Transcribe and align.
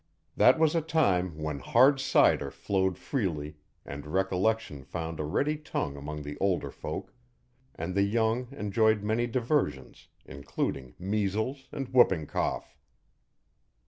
That 0.35 0.57
was 0.57 0.73
a 0.73 0.81
time 0.81 1.37
when 1.37 1.59
hard 1.59 1.99
cider 1.99 2.49
flowed 2.49 2.97
freely 2.97 3.57
and 3.85 4.07
recollection 4.07 4.83
found 4.83 5.19
a 5.19 5.23
ready 5.23 5.57
tongue 5.57 5.95
among 5.95 6.23
the 6.23 6.39
older 6.39 6.71
folk, 6.71 7.13
and 7.75 7.93
the 7.93 8.01
young 8.01 8.47
enjoyed 8.49 9.03
many 9.03 9.27
diversions, 9.27 10.07
including 10.25 10.95
measles 10.97 11.67
and 11.71 11.87
whooping 11.89 12.25
cough. 12.25 12.75